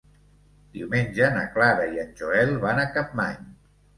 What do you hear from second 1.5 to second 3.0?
Clara i en Joel van a